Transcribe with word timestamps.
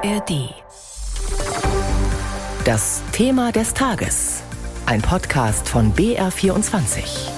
ARD. 0.00 0.54
Das 2.64 3.02
Thema 3.12 3.50
des 3.50 3.74
Tages. 3.74 4.44
Ein 4.86 5.02
Podcast 5.02 5.68
von 5.68 5.92
BR24. 5.92 7.30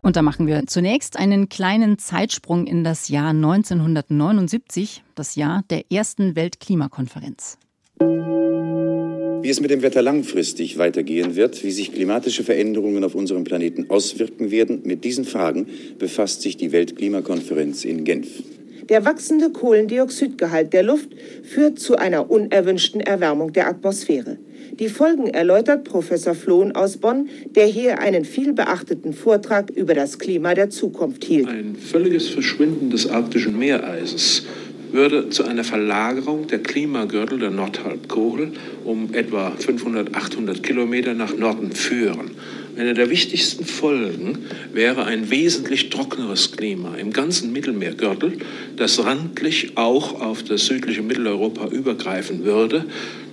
Und 0.00 0.16
da 0.16 0.22
machen 0.22 0.46
wir 0.46 0.66
zunächst 0.66 1.18
einen 1.18 1.50
kleinen 1.50 1.98
Zeitsprung 1.98 2.66
in 2.66 2.84
das 2.84 3.08
Jahr 3.08 3.30
1979, 3.30 5.02
das 5.14 5.34
Jahr 5.34 5.62
der 5.68 5.92
ersten 5.92 6.36
Weltklimakonferenz. 6.36 7.58
Wie 8.00 9.50
es 9.50 9.60
mit 9.60 9.70
dem 9.70 9.82
Wetter 9.82 10.00
langfristig 10.00 10.78
weitergehen 10.78 11.36
wird, 11.36 11.62
wie 11.62 11.70
sich 11.70 11.92
klimatische 11.92 12.44
Veränderungen 12.44 13.04
auf 13.04 13.14
unserem 13.14 13.44
Planeten 13.44 13.90
auswirken 13.90 14.50
werden, 14.50 14.80
mit 14.84 15.04
diesen 15.04 15.26
Fragen 15.26 15.66
befasst 15.98 16.40
sich 16.40 16.56
die 16.56 16.72
Weltklimakonferenz 16.72 17.84
in 17.84 18.04
Genf. 18.04 18.42
Der 18.88 19.04
wachsende 19.04 19.50
Kohlendioxidgehalt 19.50 20.72
der 20.72 20.82
Luft 20.82 21.10
führt 21.42 21.78
zu 21.78 21.96
einer 21.96 22.30
unerwünschten 22.30 23.02
Erwärmung 23.02 23.52
der 23.52 23.68
Atmosphäre. 23.68 24.38
Die 24.78 24.88
Folgen 24.88 25.26
erläutert 25.26 25.84
Professor 25.84 26.34
Flohn 26.34 26.72
aus 26.72 26.96
Bonn, 26.96 27.28
der 27.54 27.66
hier 27.66 27.98
einen 27.98 28.24
vielbeachteten 28.24 29.12
Vortrag 29.12 29.70
über 29.70 29.94
das 29.94 30.18
Klima 30.18 30.54
der 30.54 30.70
Zukunft 30.70 31.24
hielt. 31.24 31.48
Ein 31.48 31.76
völliges 31.76 32.28
Verschwinden 32.28 32.90
des 32.90 33.08
arktischen 33.10 33.58
Meereises 33.58 34.44
würde 34.92 35.28
zu 35.28 35.44
einer 35.44 35.64
Verlagerung 35.64 36.46
der 36.46 36.60
Klimagürtel 36.60 37.38
der 37.38 37.50
Nordhalbkugel 37.50 38.52
um 38.84 39.12
etwa 39.12 39.50
500, 39.50 40.14
800 40.14 40.62
Kilometer 40.62 41.12
nach 41.12 41.36
Norden 41.36 41.72
führen. 41.72 42.30
Eine 42.78 42.94
der 42.94 43.10
wichtigsten 43.10 43.64
Folgen 43.64 44.38
wäre 44.72 45.04
ein 45.04 45.30
wesentlich 45.30 45.90
trockeneres 45.90 46.52
Klima 46.52 46.94
im 46.94 47.12
ganzen 47.12 47.52
Mittelmeergürtel, 47.52 48.38
das 48.76 49.04
randlich 49.04 49.76
auch 49.76 50.20
auf 50.20 50.44
das 50.44 50.66
südliche 50.66 51.02
Mitteleuropa 51.02 51.66
übergreifen 51.66 52.44
würde. 52.44 52.84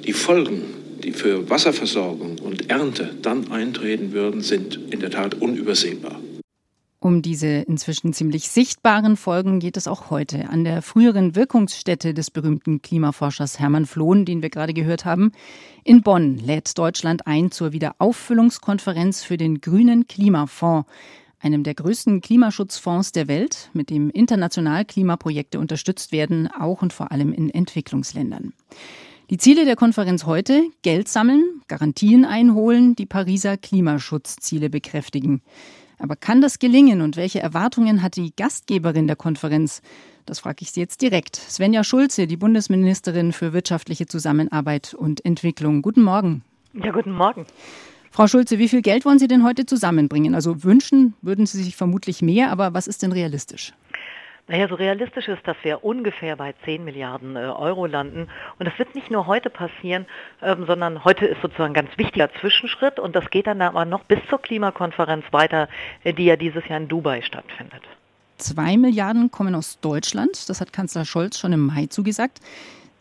Die 0.03 0.13
Folgen, 0.13 0.63
die 1.03 1.11
für 1.11 1.47
Wasserversorgung 1.47 2.39
und 2.39 2.71
Ernte 2.71 3.11
dann 3.21 3.51
eintreten 3.51 4.13
würden, 4.13 4.41
sind 4.41 4.79
in 4.89 4.99
der 4.99 5.11
Tat 5.11 5.39
unübersehbar. 5.39 6.19
Um 7.05 7.21
diese 7.21 7.47
inzwischen 7.47 8.13
ziemlich 8.13 8.49
sichtbaren 8.49 9.15
Folgen 9.15 9.59
geht 9.59 9.77
es 9.77 9.87
auch 9.87 10.09
heute 10.09 10.49
an 10.49 10.63
der 10.63 10.81
früheren 10.81 11.35
Wirkungsstätte 11.35 12.15
des 12.15 12.31
berühmten 12.31 12.81
Klimaforschers 12.81 13.59
Hermann 13.59 13.85
Flohn, 13.85 14.25
den 14.25 14.41
wir 14.41 14.49
gerade 14.49 14.73
gehört 14.73 15.05
haben. 15.05 15.31
In 15.83 16.01
Bonn 16.01 16.39
lädt 16.39 16.75
Deutschland 16.75 17.27
ein 17.27 17.51
zur 17.51 17.73
Wiederauffüllungskonferenz 17.73 19.21
für 19.21 19.37
den 19.37 19.61
Grünen 19.61 20.07
Klimafonds, 20.07 20.89
einem 21.39 21.61
der 21.61 21.75
größten 21.75 22.21
Klimaschutzfonds 22.21 23.11
der 23.11 23.27
Welt, 23.27 23.69
mit 23.73 23.91
dem 23.91 24.09
international 24.09 24.83
Klimaprojekte 24.83 25.59
unterstützt 25.59 26.11
werden, 26.11 26.49
auch 26.59 26.81
und 26.81 26.91
vor 26.91 27.11
allem 27.11 27.33
in 27.33 27.51
Entwicklungsländern. 27.51 28.53
Die 29.29 29.37
Ziele 29.37 29.65
der 29.65 29.75
Konferenz 29.75 30.25
heute 30.25 30.63
Geld 30.81 31.07
sammeln, 31.07 31.61
Garantien 31.67 32.25
einholen, 32.25 32.95
die 32.95 33.05
Pariser 33.05 33.57
Klimaschutzziele 33.57 34.71
bekräftigen. 34.71 35.43
Aber 35.97 36.15
kann 36.15 36.41
das 36.41 36.59
gelingen 36.59 37.01
und 37.01 37.17
welche 37.17 37.39
Erwartungen 37.39 38.01
hat 38.01 38.15
die 38.15 38.33
Gastgeberin 38.35 39.07
der 39.07 39.15
Konferenz? 39.15 39.81
Das 40.25 40.39
frage 40.39 40.57
ich 40.61 40.71
Sie 40.71 40.79
jetzt 40.79 41.01
direkt. 41.01 41.35
Svenja 41.35 41.83
Schulze, 41.83 42.27
die 42.27 42.37
Bundesministerin 42.37 43.31
für 43.31 43.53
wirtschaftliche 43.53 44.07
Zusammenarbeit 44.07 44.93
und 44.93 45.23
Entwicklung. 45.23 45.81
Guten 45.81 46.03
Morgen. 46.03 46.43
Ja, 46.73 46.91
guten 46.91 47.11
Morgen. 47.11 47.45
Frau 48.11 48.27
Schulze, 48.27 48.59
wie 48.59 48.69
viel 48.69 48.81
Geld 48.81 49.03
wollen 49.05 49.19
Sie 49.19 49.27
denn 49.27 49.43
heute 49.43 49.65
zusammenbringen? 49.65 50.35
Also 50.35 50.63
wünschen 50.63 51.13
würden 51.21 51.45
Sie 51.45 51.61
sich 51.61 51.75
vermutlich 51.75 52.21
mehr, 52.21 52.49
aber 52.49 52.73
was 52.73 52.87
ist 52.87 53.03
denn 53.03 53.11
realistisch? 53.11 53.73
Naja, 54.47 54.67
so 54.67 54.75
realistisch 54.75 55.27
ist, 55.27 55.47
dass 55.47 55.57
wir 55.63 55.83
ungefähr 55.83 56.35
bei 56.35 56.53
10 56.65 56.83
Milliarden 56.85 57.35
äh, 57.35 57.39
Euro 57.39 57.87
landen. 57.87 58.27
Und 58.59 58.67
das 58.67 58.77
wird 58.77 58.93
nicht 58.93 59.09
nur 59.09 59.25
heute 59.25 59.49
passieren, 59.49 60.05
ähm, 60.41 60.65
sondern 60.67 61.03
heute 61.03 61.25
ist 61.25 61.41
sozusagen 61.41 61.71
ein 61.71 61.85
ganz 61.85 61.97
wichtiger 61.97 62.31
Zwischenschritt 62.39 62.99
und 62.99 63.15
das 63.15 63.31
geht 63.31 63.47
dann 63.47 63.61
aber 63.61 63.85
noch 63.85 64.03
bis 64.03 64.19
zur 64.29 64.39
Klimakonferenz 64.39 65.25
weiter, 65.31 65.67
äh, 66.03 66.13
die 66.13 66.25
ja 66.25 66.35
dieses 66.35 66.67
Jahr 66.67 66.79
in 66.79 66.87
Dubai 66.87 67.23
stattfindet. 67.23 67.81
Zwei 68.37 68.77
Milliarden 68.77 69.31
kommen 69.31 69.55
aus 69.55 69.79
Deutschland, 69.79 70.47
das 70.47 70.61
hat 70.61 70.73
Kanzler 70.73 71.05
Scholz 71.05 71.39
schon 71.39 71.53
im 71.53 71.65
Mai 71.67 71.87
zugesagt. 71.87 72.39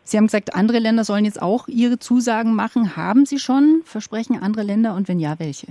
Sie 0.05 0.17
haben 0.17 0.27
gesagt, 0.27 0.55
andere 0.55 0.79
Länder 0.79 1.05
sollen 1.05 1.25
jetzt 1.25 1.41
auch 1.41 1.67
ihre 1.67 1.99
Zusagen 1.99 2.55
machen. 2.55 2.97
Haben 2.97 3.25
Sie 3.25 3.39
schon? 3.39 3.83
Versprechen 3.85 4.41
andere 4.43 4.63
Länder 4.63 4.95
und 4.95 5.09
wenn 5.09 5.19
ja, 5.19 5.39
welche? 5.39 5.69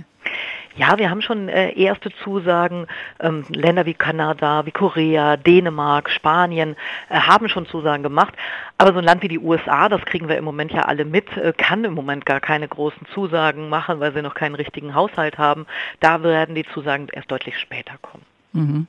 Ja, 0.76 0.98
wir 0.98 1.08
haben 1.08 1.22
schon 1.22 1.48
äh, 1.48 1.70
erste 1.78 2.10
Zusagen. 2.24 2.88
Ähm, 3.20 3.44
Länder 3.48 3.86
wie 3.86 3.94
Kanada, 3.94 4.66
wie 4.66 4.72
Korea, 4.72 5.36
Dänemark, 5.36 6.10
Spanien 6.10 6.74
äh, 7.08 7.14
haben 7.14 7.48
schon 7.48 7.66
Zusagen 7.66 8.02
gemacht. 8.02 8.34
Aber 8.76 8.92
so 8.92 8.98
ein 8.98 9.04
Land 9.04 9.22
wie 9.22 9.28
die 9.28 9.38
USA, 9.38 9.88
das 9.88 10.04
kriegen 10.04 10.28
wir 10.28 10.36
im 10.36 10.44
Moment 10.44 10.72
ja 10.72 10.82
alle 10.82 11.04
mit, 11.04 11.36
äh, 11.36 11.52
kann 11.56 11.84
im 11.84 11.94
Moment 11.94 12.26
gar 12.26 12.40
keine 12.40 12.66
großen 12.66 13.06
Zusagen 13.14 13.68
machen, 13.68 14.00
weil 14.00 14.12
sie 14.14 14.22
noch 14.22 14.34
keinen 14.34 14.56
richtigen 14.56 14.96
Haushalt 14.96 15.38
haben. 15.38 15.66
Da 16.00 16.24
werden 16.24 16.56
die 16.56 16.64
Zusagen 16.64 17.06
erst 17.12 17.30
deutlich 17.30 17.56
später 17.58 17.94
kommen. 18.02 18.33
Mhm. 18.54 18.86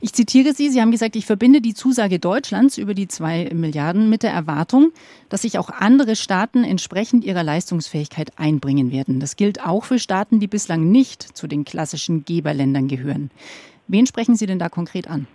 Ich 0.00 0.12
zitiere 0.12 0.54
Sie, 0.54 0.70
Sie 0.70 0.80
haben 0.80 0.92
gesagt, 0.92 1.16
ich 1.16 1.26
verbinde 1.26 1.60
die 1.60 1.74
Zusage 1.74 2.20
Deutschlands 2.20 2.78
über 2.78 2.94
die 2.94 3.08
zwei 3.08 3.50
Milliarden 3.52 4.08
mit 4.08 4.22
der 4.22 4.30
Erwartung, 4.30 4.92
dass 5.28 5.42
sich 5.42 5.58
auch 5.58 5.70
andere 5.70 6.14
Staaten 6.14 6.62
entsprechend 6.62 7.24
ihrer 7.24 7.42
Leistungsfähigkeit 7.42 8.38
einbringen 8.38 8.92
werden. 8.92 9.18
Das 9.18 9.34
gilt 9.34 9.64
auch 9.64 9.84
für 9.84 9.98
Staaten, 9.98 10.38
die 10.38 10.46
bislang 10.46 10.90
nicht 10.90 11.36
zu 11.36 11.48
den 11.48 11.64
klassischen 11.64 12.24
Geberländern 12.24 12.86
gehören. 12.86 13.30
Wen 13.88 14.06
sprechen 14.06 14.36
Sie 14.36 14.46
denn 14.46 14.60
da 14.60 14.68
konkret 14.68 15.08
an? 15.08 15.26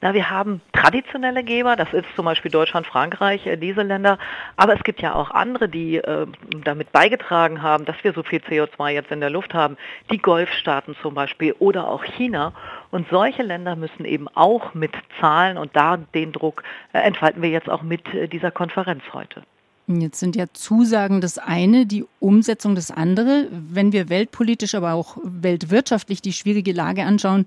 Na, 0.00 0.14
wir 0.14 0.30
haben 0.30 0.60
traditionelle 0.72 1.42
Geber, 1.42 1.74
das 1.74 1.92
ist 1.92 2.06
zum 2.14 2.24
Beispiel 2.24 2.52
Deutschland, 2.52 2.86
Frankreich, 2.86 3.44
äh, 3.46 3.56
diese 3.56 3.82
Länder. 3.82 4.18
Aber 4.56 4.74
es 4.74 4.84
gibt 4.84 5.02
ja 5.02 5.14
auch 5.14 5.32
andere, 5.32 5.68
die 5.68 5.96
äh, 5.96 6.26
damit 6.62 6.92
beigetragen 6.92 7.62
haben, 7.62 7.84
dass 7.84 7.96
wir 8.04 8.12
so 8.12 8.22
viel 8.22 8.38
CO2 8.38 8.90
jetzt 8.90 9.10
in 9.10 9.18
der 9.18 9.30
Luft 9.30 9.54
haben. 9.54 9.76
Die 10.12 10.18
Golfstaaten 10.18 10.94
zum 11.02 11.14
Beispiel 11.14 11.52
oder 11.58 11.88
auch 11.88 12.04
China. 12.04 12.52
Und 12.92 13.08
solche 13.10 13.42
Länder 13.42 13.74
müssen 13.74 14.04
eben 14.04 14.28
auch 14.28 14.72
mitzahlen 14.72 15.58
und 15.58 15.74
da 15.74 15.96
den 15.96 16.30
Druck 16.30 16.62
äh, 16.92 16.98
entfalten 16.98 17.42
wir 17.42 17.50
jetzt 17.50 17.68
auch 17.68 17.82
mit 17.82 18.14
äh, 18.14 18.28
dieser 18.28 18.52
Konferenz 18.52 19.02
heute. 19.12 19.42
Jetzt 19.88 20.20
sind 20.20 20.36
ja 20.36 20.44
Zusagen 20.52 21.22
das 21.22 21.38
eine, 21.38 21.86
die 21.86 22.04
Umsetzung 22.20 22.74
das 22.74 22.90
andere. 22.90 23.48
Wenn 23.50 23.92
wir 23.92 24.10
weltpolitisch, 24.10 24.74
aber 24.74 24.92
auch 24.92 25.16
weltwirtschaftlich 25.22 26.20
die 26.20 26.34
schwierige 26.34 26.72
Lage 26.72 27.04
anschauen, 27.04 27.46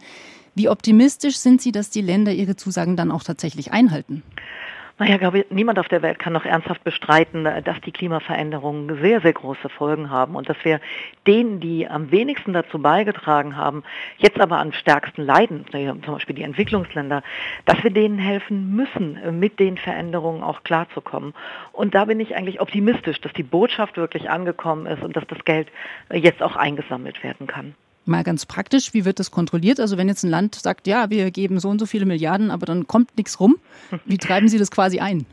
wie 0.56 0.68
optimistisch 0.68 1.38
sind 1.38 1.62
Sie, 1.62 1.72
dass 1.72 1.92
die 1.92 2.02
Länder 2.02 2.34
ihre 2.34 2.56
Zusagen 2.56 2.98
dann 2.98 3.12
auch 3.12 3.24
tatsächlich 3.24 3.72
einhalten? 3.72 4.24
Naja, 5.02 5.18
glaube 5.18 5.40
ich, 5.40 5.46
niemand 5.50 5.80
auf 5.80 5.88
der 5.88 6.04
Welt 6.04 6.20
kann 6.20 6.32
noch 6.32 6.46
ernsthaft 6.46 6.84
bestreiten, 6.84 7.44
dass 7.44 7.82
die 7.82 7.92
Klimaveränderungen 7.92 9.02
sehr, 9.02 9.20
sehr 9.20 9.34
große 9.34 9.68
Folgen 9.68 10.12
haben 10.12 10.36
und 10.36 10.48
dass 10.48 10.58
wir 10.64 10.80
denen, 11.26 11.60
die 11.60 11.88
am 11.88 12.12
wenigsten 12.12 12.54
dazu 12.54 12.80
beigetragen 12.80 13.58
haben, 13.58 13.84
jetzt 14.20 14.40
aber 14.40 14.60
am 14.60 14.72
stärksten 14.74 15.24
leiden, 15.24 15.66
zum 15.72 16.14
Beispiel 16.14 16.36
die 16.36 16.44
Entwicklungsländer, 16.44 17.24
dass 17.66 17.84
wir 17.84 17.90
denen 17.90 18.20
helfen 18.20 18.76
müssen, 18.76 19.40
mit 19.40 19.60
den 19.60 19.80
Veränderungen 19.80 20.44
auch 20.44 20.62
klarzukommen. 20.62 21.34
Und 21.72 21.96
da 21.96 22.06
bin 22.06 22.20
ich 22.20 22.36
eigentlich 22.36 22.62
optimistisch, 22.62 23.20
dass 23.22 23.34
die 23.34 23.42
Botschaft 23.42 23.98
wirklich 23.98 24.30
angekommen 24.30 24.86
ist 24.86 25.02
und 25.02 25.16
dass 25.16 25.26
das 25.26 25.44
Geld 25.46 25.70
jetzt 26.14 26.44
auch 26.44 26.56
eingesammelt 26.56 27.24
werden 27.24 27.48
kann. 27.48 27.74
Mal 28.06 28.24
ganz 28.24 28.46
praktisch, 28.46 28.94
wie 28.94 29.06
wird 29.06 29.20
das 29.20 29.30
kontrolliert? 29.30 29.80
Also 29.80 29.96
wenn 29.98 30.08
jetzt 30.08 30.24
ein 30.24 30.30
Land 30.30 30.56
sagt, 30.56 30.88
ja, 30.88 31.10
wir 31.10 31.30
geben 31.30 31.60
so 31.60 31.70
und 31.70 31.80
so 31.80 31.86
viele 31.86 32.06
Milliarden, 32.06 32.50
aber 32.50 32.66
dann 32.66 32.88
kommt 32.88 33.16
nichts 33.16 33.40
rum, 33.40 33.58
wie 34.06 34.18
treiben 34.18 34.48
Sie 34.48 34.58
das 34.58 34.72
quasi 34.72 35.00
ein? 35.00 35.26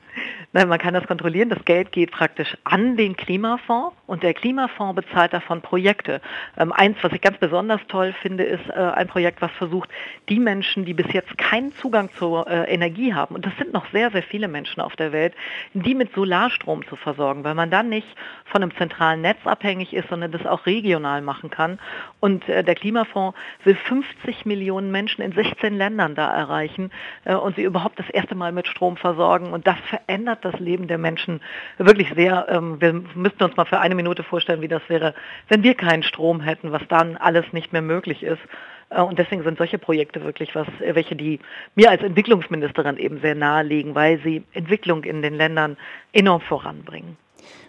Nein, 0.53 0.69
man 0.69 0.79
kann 0.79 0.95
das 0.95 1.07
kontrollieren. 1.07 1.51
Das 1.51 1.65
Geld 1.65 1.93
geht 1.93 2.11
praktisch 2.11 2.57
an 2.65 2.97
den 2.97 3.17
Klimafonds 3.17 3.95
und 4.07 4.23
der 4.23 4.35
Klimafonds 4.35 4.97
bezahlt 4.97 5.33
davon 5.33 5.61
Projekte. 5.61 6.21
Ähm, 6.57 6.73
eins, 6.73 6.97
was 7.03 7.13
ich 7.13 7.21
ganz 7.21 7.39
besonders 7.39 7.81
toll 7.89 8.15
finde, 8.23 8.45
ist 8.45 8.67
äh, 8.71 8.73
ein 8.73 9.07
Projekt, 9.09 9.43
was 9.43 9.53
versucht, 9.53 9.91
die 10.29 10.41
Menschen, 10.41 10.85
die 10.85 10.95
bis 10.95 11.13
jetzt 11.13 11.37
keinen 11.37 11.73
Zugang 11.75 12.11
zur 12.13 12.49
äh, 12.49 12.65
Energie 12.73 13.13
haben, 13.13 13.35
und 13.35 13.45
das 13.45 13.57
sind 13.59 13.73
noch 13.73 13.91
sehr, 13.93 14.11
sehr 14.11 14.23
viele 14.23 14.49
Menschen 14.49 14.81
auf 14.81 14.97
der 14.97 15.13
Welt, 15.13 15.35
die 15.75 15.95
mit 15.95 16.15
Solarstrom 16.15 16.87
zu 16.87 16.97
versorgen, 16.97 17.45
weil 17.45 17.55
man 17.55 17.71
dann 17.71 17.89
nicht 17.89 18.09
von 18.47 18.63
einem 18.63 18.75
zentralen 18.77 19.21
Netz 19.21 19.39
abhängig 19.45 19.93
ist, 19.93 20.09
sondern 20.09 20.33
das 20.33 20.47
auch 20.47 20.67
regional 20.67 21.21
machen 21.21 21.51
kann. 21.51 21.79
Und 22.21 22.49
äh, 22.49 22.65
der 22.65 22.75
Klimafonds 22.75 23.39
will 23.65 23.75
50 23.75 24.47
Millionen 24.47 24.91
Menschen 24.91 25.23
in 25.23 25.33
16 25.33 25.77
Ländern 25.77 26.15
da 26.15 26.35
erreichen 26.35 26.91
äh, 27.25 27.35
und 27.35 27.57
sie 27.57 27.63
überhaupt 27.63 27.99
das 27.99 28.09
erste 28.09 28.35
Mal 28.35 28.53
mit 28.53 28.67
Strom 28.67 28.97
versorgen. 28.97 29.53
Und 29.53 29.67
das 29.67 29.77
verändert 29.89 30.08
verändert 30.09 30.43
das 30.43 30.59
Leben 30.59 30.89
der 30.89 30.99
Menschen 30.99 31.41
wirklich 31.77 32.09
sehr. 32.15 32.47
Ähm, 32.49 32.81
wir 32.81 32.95
müssten 33.15 33.45
uns 33.45 33.57
mal 33.57 33.67
für 33.67 33.79
eine 33.79 33.95
Minute 33.95 34.23
vorstellen, 34.23 34.63
wie 34.63 34.69
das 34.69 34.83
wäre, 34.89 35.15
wenn 35.49 35.63
wir 35.63 35.75
keinen 35.75 36.03
Strom 36.03 36.41
hätten, 36.41 36.73
was 36.73 36.83
dann 36.89 37.17
alles 37.19 37.45
nicht 37.53 37.73
mehr 37.73 37.83
möglich 37.83 38.23
ist. 38.23 38.41
Äh, 38.89 39.03
und 39.03 39.19
deswegen 39.19 39.43
sind 39.43 39.59
solche 39.59 39.79
Projekte 39.79 40.25
wirklich 40.25 40.55
was, 40.55 40.67
äh, 40.81 40.95
welche 40.95 41.15
die 41.15 41.41
mir 41.75 41.91
als 41.91 42.03
Entwicklungsministerin 42.03 42.97
eben 42.97 43.21
sehr 43.21 43.35
nahe 43.35 43.63
liegen, 43.63 43.95
weil 43.95 44.19
sie 44.25 44.43
Entwicklung 44.55 45.05
in 45.05 45.21
den 45.21 45.35
Ländern 45.35 45.77
enorm 46.13 46.41
voranbringen. 46.41 47.19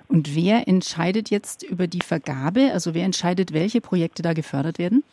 Und 0.07 0.33
wer 0.33 0.67
entscheidet 0.67 1.29
jetzt 1.29 1.61
über 1.61 1.87
die 1.87 2.01
Vergabe? 2.01 2.71
Also 2.73 2.93
wer 2.93 3.03
entscheidet, 3.03 3.53
welche 3.53 3.81
Projekte 3.81 4.23
da 4.23 4.33
gefördert 4.33 4.79
werden? 4.79 5.03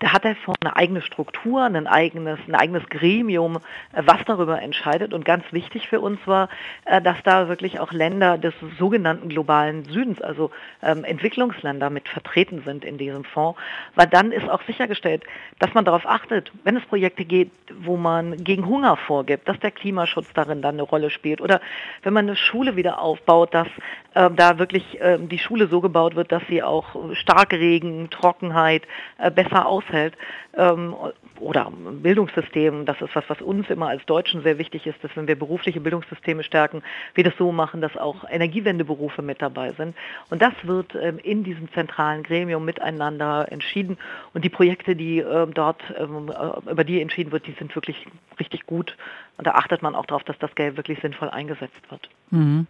Da 0.00 0.12
hat 0.12 0.24
der 0.24 0.36
Fonds 0.36 0.60
eine 0.62 0.76
eigene 0.76 1.02
Struktur, 1.02 1.62
ein 1.62 1.86
eigenes, 1.86 2.38
ein 2.48 2.54
eigenes 2.54 2.88
Gremium, 2.88 3.56
äh, 3.92 4.02
was 4.04 4.18
darüber 4.26 4.60
entscheidet. 4.60 5.14
Und 5.14 5.24
ganz 5.24 5.44
wichtig 5.52 5.88
für 5.88 6.00
uns 6.00 6.18
war, 6.26 6.48
äh, 6.84 7.00
dass 7.00 7.22
da 7.22 7.48
wirklich 7.48 7.80
auch 7.80 7.92
Länder 7.92 8.38
des 8.38 8.54
sogenannten 8.78 9.28
globalen 9.28 9.84
Südens, 9.84 10.20
also 10.20 10.50
ähm, 10.82 11.04
Entwicklungsländer 11.04 11.90
mit 11.90 12.08
vertreten 12.08 12.62
sind 12.64 12.84
in 12.84 12.98
diesem 12.98 13.24
Fonds, 13.24 13.58
weil 13.94 14.06
dann 14.06 14.32
ist 14.32 14.48
auch 14.48 14.62
sichergestellt, 14.62 15.22
dass 15.58 15.74
man 15.74 15.84
darauf 15.84 16.06
achtet, 16.06 16.50
wenn 16.64 16.76
es 16.76 16.84
Projekte 16.84 17.24
geht, 17.24 17.50
wo 17.80 17.96
man 17.96 18.42
gegen 18.42 18.66
Hunger 18.66 18.96
vorgibt, 18.96 19.48
dass 19.48 19.58
der 19.60 19.70
Klimaschutz 19.70 20.26
darin 20.34 20.62
dann 20.62 20.74
eine 20.74 20.82
Rolle 20.82 21.10
spielt. 21.10 21.40
Oder 21.40 21.60
wenn 22.02 22.12
man 22.12 22.26
eine 22.26 22.36
Schule 22.36 22.76
wieder 22.76 23.00
aufbaut, 23.00 23.54
dass 23.54 23.68
äh, 24.14 24.30
da 24.30 24.58
wirklich 24.58 25.00
äh, 25.00 25.18
die 25.18 25.38
Schule 25.38 25.68
so 25.68 25.80
gebaut 25.80 26.16
wird, 26.16 26.32
dass 26.32 26.42
sie 26.48 26.62
auch 26.62 27.14
Starkregen, 27.14 28.10
Trockenheit 28.10 28.82
äh, 29.18 29.30
besser 29.30 29.66
aushält 29.84 30.14
ähm, 30.56 30.94
oder 31.40 31.70
Bildungssystem, 31.70 32.84
das 32.86 33.00
ist 33.00 33.14
was, 33.14 33.24
was 33.28 33.40
uns 33.42 33.68
immer 33.68 33.88
als 33.88 34.04
Deutschen 34.06 34.42
sehr 34.42 34.58
wichtig 34.58 34.86
ist, 34.86 35.02
dass 35.02 35.10
wenn 35.16 35.26
wir 35.26 35.36
berufliche 35.36 35.80
Bildungssysteme 35.80 36.44
stärken, 36.44 36.82
wir 37.14 37.24
das 37.24 37.34
so 37.36 37.50
machen, 37.50 37.80
dass 37.80 37.96
auch 37.96 38.24
Energiewendeberufe 38.30 39.20
mit 39.20 39.42
dabei 39.42 39.72
sind. 39.72 39.96
Und 40.30 40.42
das 40.42 40.52
wird 40.62 40.94
ähm, 40.94 41.18
in 41.18 41.42
diesem 41.42 41.72
zentralen 41.72 42.22
Gremium 42.22 42.64
miteinander 42.64 43.50
entschieden. 43.50 43.98
Und 44.32 44.44
die 44.44 44.48
Projekte, 44.48 44.94
die 44.94 45.18
ähm, 45.18 45.54
dort, 45.54 45.82
ähm, 45.98 46.30
äh, 46.30 46.70
über 46.70 46.84
die 46.84 47.00
entschieden 47.00 47.32
wird, 47.32 47.46
die 47.46 47.56
sind 47.58 47.74
wirklich 47.74 48.06
richtig 48.38 48.66
gut. 48.66 48.96
Und 49.36 49.46
da 49.46 49.52
achtet 49.52 49.82
man 49.82 49.94
auch 49.94 50.06
darauf, 50.06 50.22
dass 50.24 50.38
das 50.38 50.54
Geld 50.54 50.76
wirklich 50.76 51.00
sinnvoll 51.00 51.28
eingesetzt 51.28 51.90
wird. 51.90 52.08
Mhm. 52.30 52.66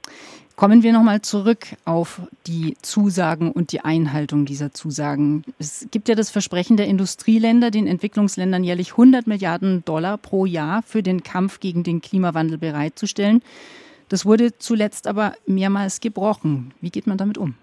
Kommen 0.56 0.82
wir 0.82 0.92
nochmal 0.92 1.20
zurück 1.20 1.66
auf 1.84 2.22
die 2.46 2.76
Zusagen 2.80 3.50
und 3.50 3.72
die 3.72 3.80
Einhaltung 3.80 4.44
dieser 4.46 4.72
Zusagen. 4.72 5.44
Es 5.58 5.88
gibt 5.90 6.08
ja 6.08 6.14
das 6.14 6.30
Versprechen 6.30 6.76
der 6.76 6.86
Industrieländer, 6.86 7.70
den 7.70 7.86
Entwicklungsländern 7.86 8.62
jährlich 8.62 8.92
100 8.92 9.26
Milliarden 9.26 9.84
Dollar 9.84 10.16
pro 10.16 10.46
Jahr 10.46 10.82
für 10.82 11.02
den 11.02 11.22
Kampf 11.22 11.60
gegen 11.60 11.82
den 11.82 12.00
Klimawandel 12.00 12.56
bereitzustellen. 12.56 13.42
Das 14.08 14.24
wurde 14.24 14.56
zuletzt 14.58 15.06
aber 15.06 15.34
mehrmals 15.44 16.00
gebrochen. 16.00 16.72
Wie 16.80 16.90
geht 16.90 17.06
man 17.06 17.18
damit 17.18 17.36
um? 17.36 17.56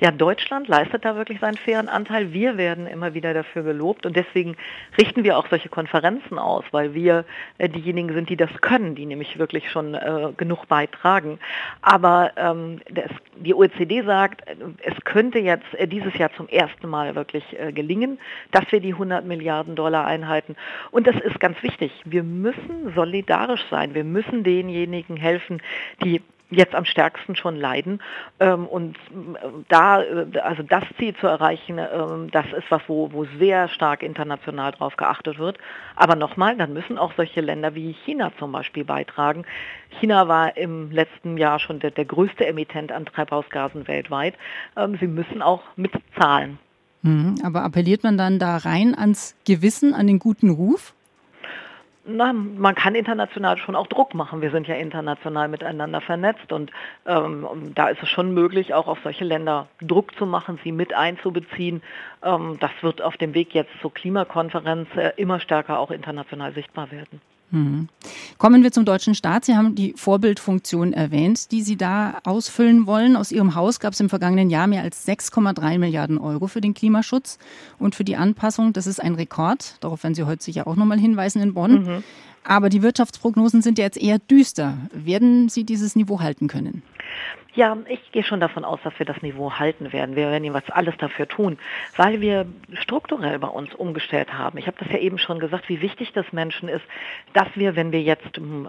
Ja, 0.00 0.10
Deutschland 0.10 0.66
leistet 0.66 1.04
da 1.04 1.14
wirklich 1.14 1.40
seinen 1.40 1.58
fairen 1.58 1.90
Anteil. 1.90 2.32
Wir 2.32 2.56
werden 2.56 2.86
immer 2.86 3.12
wieder 3.12 3.34
dafür 3.34 3.62
gelobt 3.62 4.06
und 4.06 4.16
deswegen 4.16 4.56
richten 4.96 5.24
wir 5.24 5.36
auch 5.36 5.46
solche 5.48 5.68
Konferenzen 5.68 6.38
aus, 6.38 6.64
weil 6.70 6.94
wir 6.94 7.26
äh, 7.58 7.68
diejenigen 7.68 8.14
sind, 8.14 8.30
die 8.30 8.36
das 8.36 8.50
können, 8.62 8.94
die 8.94 9.04
nämlich 9.04 9.38
wirklich 9.38 9.70
schon 9.70 9.92
äh, 9.92 10.32
genug 10.38 10.68
beitragen. 10.68 11.38
Aber 11.82 12.32
ähm, 12.36 12.80
das, 12.90 13.10
die 13.36 13.54
OECD 13.54 14.00
sagt, 14.00 14.42
es 14.82 15.04
könnte 15.04 15.38
jetzt 15.38 15.74
äh, 15.74 15.86
dieses 15.86 16.16
Jahr 16.16 16.32
zum 16.34 16.48
ersten 16.48 16.88
Mal 16.88 17.14
wirklich 17.14 17.44
äh, 17.58 17.70
gelingen, 17.70 18.18
dass 18.52 18.72
wir 18.72 18.80
die 18.80 18.94
100 18.94 19.26
Milliarden 19.26 19.76
Dollar 19.76 20.06
einhalten. 20.06 20.56
Und 20.92 21.06
das 21.06 21.16
ist 21.16 21.38
ganz 21.40 21.62
wichtig. 21.62 21.92
Wir 22.06 22.22
müssen 22.22 22.94
solidarisch 22.94 23.66
sein. 23.70 23.92
Wir 23.94 24.04
müssen 24.04 24.44
denjenigen 24.44 25.18
helfen, 25.18 25.60
die 26.02 26.22
jetzt 26.50 26.74
am 26.74 26.84
stärksten 26.84 27.36
schon 27.36 27.56
leiden. 27.56 28.00
Ähm, 28.38 28.66
und 28.66 28.96
äh, 28.96 29.48
da, 29.68 30.02
äh, 30.02 30.38
also 30.42 30.62
das 30.62 30.84
Ziel 30.98 31.14
zu 31.16 31.26
erreichen, 31.26 31.78
ähm, 31.78 32.30
das 32.30 32.46
ist 32.56 32.70
was, 32.70 32.82
wo, 32.86 33.12
wo 33.12 33.24
sehr 33.38 33.68
stark 33.68 34.02
international 34.02 34.72
drauf 34.72 34.96
geachtet 34.96 35.38
wird. 35.38 35.58
Aber 35.96 36.16
nochmal, 36.16 36.56
dann 36.56 36.72
müssen 36.72 36.98
auch 36.98 37.12
solche 37.16 37.40
Länder 37.40 37.74
wie 37.74 37.94
China 38.04 38.32
zum 38.38 38.52
Beispiel 38.52 38.84
beitragen. 38.84 39.44
China 40.00 40.28
war 40.28 40.56
im 40.56 40.90
letzten 40.90 41.36
Jahr 41.36 41.58
schon 41.58 41.80
der, 41.80 41.90
der 41.90 42.04
größte 42.04 42.46
Emittent 42.46 42.92
an 42.92 43.06
Treibhausgasen 43.06 43.86
weltweit. 43.88 44.34
Ähm, 44.76 44.96
sie 45.00 45.06
müssen 45.06 45.42
auch 45.42 45.62
mitzahlen. 45.76 46.58
Mhm, 47.02 47.36
aber 47.42 47.62
appelliert 47.62 48.02
man 48.02 48.18
dann 48.18 48.38
da 48.38 48.58
rein 48.58 48.94
ans 48.94 49.34
Gewissen, 49.46 49.94
an 49.94 50.06
den 50.06 50.18
guten 50.18 50.50
Ruf? 50.50 50.94
Na, 52.04 52.32
man 52.32 52.74
kann 52.74 52.94
international 52.94 53.58
schon 53.58 53.76
auch 53.76 53.86
Druck 53.86 54.14
machen. 54.14 54.40
Wir 54.40 54.50
sind 54.50 54.66
ja 54.66 54.74
international 54.74 55.48
miteinander 55.48 56.00
vernetzt 56.00 56.52
und 56.52 56.70
ähm, 57.06 57.72
da 57.74 57.88
ist 57.88 58.02
es 58.02 58.08
schon 58.08 58.32
möglich, 58.32 58.74
auch 58.74 58.88
auf 58.88 58.98
solche 59.02 59.24
Länder 59.24 59.68
Druck 59.80 60.16
zu 60.16 60.26
machen, 60.26 60.58
sie 60.64 60.72
mit 60.72 60.94
einzubeziehen. 60.94 61.82
Ähm, 62.22 62.56
das 62.60 62.70
wird 62.80 63.02
auf 63.02 63.16
dem 63.16 63.34
Weg 63.34 63.54
jetzt 63.54 63.72
zur 63.80 63.92
Klimakonferenz 63.92 64.88
äh, 64.96 65.12
immer 65.16 65.40
stärker 65.40 65.78
auch 65.78 65.90
international 65.90 66.52
sichtbar 66.54 66.90
werden. 66.90 67.20
Mhm. 67.50 67.88
Kommen 68.38 68.62
wir 68.62 68.72
zum 68.72 68.84
deutschen 68.84 69.14
Staat. 69.14 69.44
Sie 69.44 69.56
haben 69.56 69.74
die 69.74 69.94
Vorbildfunktion 69.96 70.92
erwähnt, 70.92 71.50
die 71.52 71.62
Sie 71.62 71.76
da 71.76 72.18
ausfüllen 72.24 72.86
wollen. 72.86 73.16
Aus 73.16 73.32
Ihrem 73.32 73.54
Haus 73.54 73.80
gab 73.80 73.92
es 73.92 74.00
im 74.00 74.08
vergangenen 74.08 74.50
Jahr 74.50 74.66
mehr 74.66 74.82
als 74.82 75.06
6,3 75.06 75.78
Milliarden 75.78 76.18
Euro 76.18 76.46
für 76.46 76.60
den 76.60 76.74
Klimaschutz 76.74 77.38
und 77.78 77.94
für 77.94 78.04
die 78.04 78.16
Anpassung. 78.16 78.72
Das 78.72 78.86
ist 78.86 79.00
ein 79.00 79.14
Rekord. 79.14 79.76
Darauf 79.80 80.02
werden 80.02 80.14
Sie 80.14 80.24
heute 80.24 80.42
sicher 80.42 80.66
auch 80.66 80.76
nochmal 80.76 80.98
hinweisen 80.98 81.42
in 81.42 81.54
Bonn. 81.54 81.84
Mhm. 81.84 82.04
Aber 82.44 82.70
die 82.70 82.82
Wirtschaftsprognosen 82.82 83.62
sind 83.62 83.78
ja 83.78 83.84
jetzt 83.84 83.98
eher 83.98 84.18
düster. 84.18 84.78
Werden 84.92 85.48
Sie 85.48 85.64
dieses 85.64 85.94
Niveau 85.94 86.20
halten 86.20 86.48
können? 86.48 86.82
Ja, 87.54 87.76
ich 87.88 88.12
gehe 88.12 88.22
schon 88.22 88.38
davon 88.38 88.64
aus, 88.64 88.78
dass 88.84 88.96
wir 88.98 89.06
das 89.06 89.22
Niveau 89.22 89.52
halten 89.52 89.92
werden. 89.92 90.14
Wir 90.14 90.30
werden 90.30 90.44
jeweils 90.44 90.70
alles 90.70 90.96
dafür 90.98 91.26
tun, 91.26 91.58
weil 91.96 92.20
wir 92.20 92.46
strukturell 92.74 93.40
bei 93.40 93.48
uns 93.48 93.74
umgestellt 93.74 94.32
haben. 94.32 94.56
Ich 94.58 94.68
habe 94.68 94.76
das 94.78 94.88
ja 94.92 94.98
eben 94.98 95.18
schon 95.18 95.40
gesagt, 95.40 95.68
wie 95.68 95.80
wichtig 95.80 96.12
das 96.12 96.32
Menschen 96.32 96.68
ist, 96.68 96.84
dass 97.32 97.48
wir, 97.56 97.74
wenn 97.74 97.90
wir 97.90 98.02
jetzt 98.02 98.38
ähm, 98.38 98.68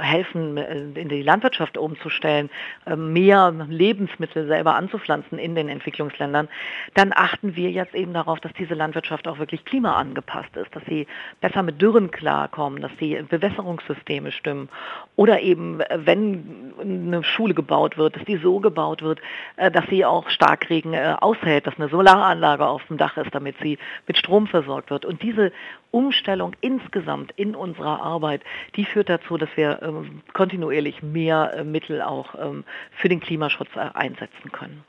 helfen, 0.00 0.56
äh, 0.56 1.00
in 1.00 1.08
die 1.08 1.22
Landwirtschaft 1.22 1.78
umzustellen, 1.78 2.50
ähm, 2.86 3.12
mehr 3.12 3.52
Lebensmittel 3.68 4.48
selber 4.48 4.74
anzupflanzen 4.74 5.38
in 5.38 5.54
den 5.54 5.68
Entwicklungsländern, 5.68 6.48
dann 6.94 7.12
achten 7.14 7.54
wir 7.54 7.70
jetzt 7.70 7.94
eben 7.94 8.12
darauf, 8.12 8.40
dass 8.40 8.52
diese 8.54 8.74
Landwirtschaft 8.74 9.28
auch 9.28 9.38
wirklich 9.38 9.64
klimaangepasst 9.64 10.56
ist, 10.56 10.74
dass 10.74 10.84
sie 10.86 11.06
besser 11.40 11.62
mit 11.62 11.80
Dürren 11.80 12.10
klarkommen, 12.10 12.82
dass 12.82 12.94
die 12.98 13.14
Bewässerungssysteme 13.22 14.32
stimmen 14.32 14.68
oder 15.14 15.40
eben, 15.40 15.80
äh, 15.80 15.98
wenn 16.04 16.72
eine 16.80 17.22
Schule 17.22 17.54
gebaut 17.54 17.96
wird, 17.96 18.15
dass 18.16 18.24
die 18.24 18.38
so 18.38 18.60
gebaut 18.60 19.02
wird, 19.02 19.20
äh, 19.56 19.70
dass 19.70 19.84
sie 19.88 20.04
auch 20.04 20.30
Starkregen 20.30 20.94
äh, 20.94 21.14
aushält, 21.20 21.66
dass 21.66 21.76
eine 21.76 21.88
Solaranlage 21.88 22.66
auf 22.66 22.82
dem 22.86 22.96
Dach 22.96 23.16
ist, 23.16 23.34
damit 23.34 23.56
sie 23.62 23.78
mit 24.06 24.16
Strom 24.16 24.46
versorgt 24.46 24.90
wird. 24.90 25.04
Und 25.04 25.22
diese 25.22 25.52
Umstellung 25.90 26.54
insgesamt 26.60 27.32
in 27.36 27.54
unserer 27.54 28.02
Arbeit, 28.02 28.42
die 28.74 28.84
führt 28.84 29.08
dazu, 29.08 29.36
dass 29.36 29.50
wir 29.56 29.82
ähm, 29.82 30.22
kontinuierlich 30.32 31.02
mehr 31.02 31.52
äh, 31.54 31.64
Mittel 31.64 32.00
auch 32.00 32.34
ähm, 32.38 32.64
für 32.90 33.08
den 33.08 33.20
Klimaschutz 33.20 33.68
einsetzen 33.76 34.50
können 34.50 34.84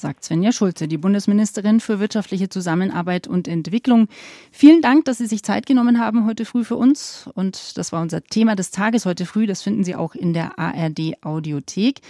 sagt 0.00 0.24
Svenja 0.24 0.52
Schulze, 0.52 0.88
die 0.88 0.98
Bundesministerin 0.98 1.80
für 1.80 2.00
wirtschaftliche 2.00 2.48
Zusammenarbeit 2.48 3.26
und 3.26 3.48
Entwicklung. 3.48 4.08
Vielen 4.52 4.80
Dank, 4.80 5.04
dass 5.04 5.18
Sie 5.18 5.26
sich 5.26 5.42
Zeit 5.42 5.66
genommen 5.66 5.98
haben 5.98 6.26
heute 6.26 6.44
früh 6.44 6.64
für 6.64 6.76
uns. 6.76 7.28
Und 7.34 7.76
das 7.76 7.92
war 7.92 8.00
unser 8.00 8.22
Thema 8.22 8.54
des 8.54 8.70
Tages 8.70 9.06
heute 9.06 9.26
früh. 9.26 9.46
Das 9.46 9.62
finden 9.62 9.84
Sie 9.84 9.96
auch 9.96 10.14
in 10.14 10.32
der 10.32 10.58
ARD 10.58 11.14
Audiothek. 11.22 12.00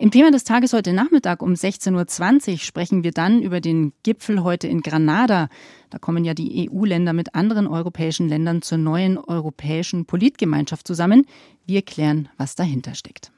Im 0.00 0.10
Thema 0.10 0.30
des 0.30 0.44
Tages 0.44 0.72
heute 0.72 0.94
Nachmittag 0.94 1.42
um 1.42 1.52
16.20 1.52 2.52
Uhr 2.52 2.58
sprechen 2.58 3.04
wir 3.04 3.10
dann 3.10 3.42
über 3.42 3.60
den 3.60 3.92
Gipfel 4.02 4.42
heute 4.42 4.66
in 4.66 4.80
Granada. 4.80 5.50
Da 5.90 5.98
kommen 5.98 6.24
ja 6.24 6.32
die 6.32 6.70
EU-Länder 6.70 7.12
mit 7.12 7.34
anderen 7.34 7.66
europäischen 7.66 8.26
Ländern 8.26 8.62
zur 8.62 8.78
neuen 8.78 9.18
europäischen 9.18 10.06
Politgemeinschaft 10.06 10.86
zusammen. 10.86 11.26
Wir 11.66 11.82
klären, 11.82 12.30
was 12.38 12.54
dahinter 12.54 12.94
steckt. 12.94 13.30